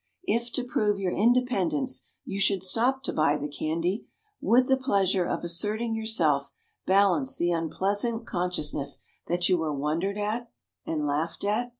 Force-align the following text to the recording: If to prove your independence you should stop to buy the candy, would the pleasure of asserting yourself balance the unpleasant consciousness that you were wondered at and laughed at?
If 0.25 0.51
to 0.53 0.63
prove 0.63 0.97
your 0.97 1.15
independence 1.15 2.07
you 2.25 2.39
should 2.39 2.63
stop 2.63 3.03
to 3.03 3.13
buy 3.13 3.37
the 3.37 3.47
candy, 3.47 4.07
would 4.41 4.65
the 4.65 4.75
pleasure 4.75 5.25
of 5.25 5.43
asserting 5.43 5.93
yourself 5.93 6.51
balance 6.87 7.37
the 7.37 7.51
unpleasant 7.51 8.25
consciousness 8.25 9.03
that 9.27 9.47
you 9.47 9.59
were 9.59 9.71
wondered 9.75 10.17
at 10.17 10.49
and 10.87 11.05
laughed 11.05 11.43
at? 11.43 11.69